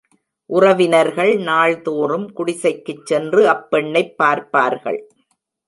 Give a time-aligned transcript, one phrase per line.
[0.49, 5.01] உறவினர்கள் நாள் தோறும் குடிசைக்குச் சென்று அப்பெண்ணைப் பார்ப்பார்கள்.